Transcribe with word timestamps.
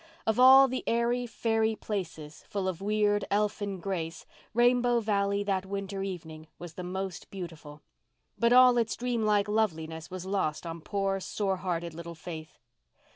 Of 0.25 0.39
all 0.39 0.67
the 0.67 0.83
airy, 0.87 1.27
fairy 1.27 1.75
places, 1.75 2.43
full 2.49 2.67
of 2.67 2.81
weird, 2.81 3.23
elfin 3.29 3.79
grace, 3.79 4.25
Rainbow 4.51 4.99
Valley 4.99 5.43
that 5.43 5.63
winter 5.63 6.01
evening 6.01 6.47
was 6.57 6.73
the 6.73 6.81
most 6.83 7.29
beautiful. 7.29 7.83
But 8.35 8.51
all 8.51 8.79
its 8.79 8.95
dreamlike 8.95 9.47
loveliness 9.47 10.09
was 10.09 10.25
lost 10.25 10.65
on 10.65 10.81
poor, 10.81 11.19
sore 11.19 11.57
hearted 11.57 11.93
little 11.93 12.15
Faith. 12.15 12.57